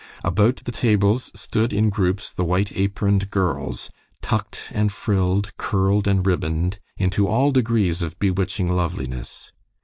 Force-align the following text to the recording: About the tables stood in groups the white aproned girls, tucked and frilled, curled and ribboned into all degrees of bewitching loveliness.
About 0.23 0.63
the 0.65 0.71
tables 0.71 1.29
stood 1.35 1.71
in 1.71 1.91
groups 1.91 2.33
the 2.33 2.43
white 2.43 2.71
aproned 2.75 3.29
girls, 3.29 3.91
tucked 4.19 4.63
and 4.71 4.91
frilled, 4.91 5.55
curled 5.57 6.07
and 6.07 6.25
ribboned 6.25 6.79
into 6.97 7.27
all 7.27 7.51
degrees 7.51 8.01
of 8.01 8.17
bewitching 8.17 8.73
loveliness. 8.73 9.51